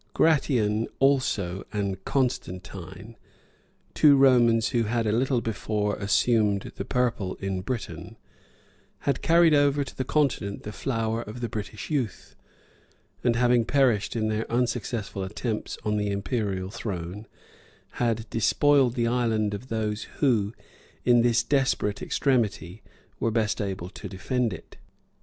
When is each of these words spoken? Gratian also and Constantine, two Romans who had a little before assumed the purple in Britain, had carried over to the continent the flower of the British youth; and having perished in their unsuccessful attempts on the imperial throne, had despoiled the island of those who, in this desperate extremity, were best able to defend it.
Gratian 0.15 0.87
also 0.97 1.63
and 1.71 2.03
Constantine, 2.05 3.15
two 3.93 4.17
Romans 4.17 4.69
who 4.69 4.85
had 4.85 5.05
a 5.05 5.11
little 5.11 5.41
before 5.41 5.95
assumed 5.97 6.71
the 6.75 6.83
purple 6.85 7.35
in 7.35 7.61
Britain, 7.61 8.17
had 9.01 9.21
carried 9.21 9.53
over 9.53 9.83
to 9.83 9.95
the 9.95 10.03
continent 10.03 10.63
the 10.63 10.71
flower 10.71 11.21
of 11.21 11.39
the 11.39 11.47
British 11.47 11.91
youth; 11.91 12.35
and 13.23 13.35
having 13.35 13.63
perished 13.63 14.15
in 14.15 14.27
their 14.27 14.51
unsuccessful 14.51 15.23
attempts 15.23 15.77
on 15.85 15.97
the 15.97 16.09
imperial 16.09 16.71
throne, 16.71 17.27
had 18.01 18.27
despoiled 18.31 18.95
the 18.95 19.05
island 19.05 19.53
of 19.53 19.67
those 19.67 20.05
who, 20.17 20.51
in 21.05 21.21
this 21.21 21.43
desperate 21.43 22.01
extremity, 22.01 22.81
were 23.19 23.29
best 23.29 23.61
able 23.61 23.87
to 23.89 24.09
defend 24.09 24.51
it. 24.51 24.77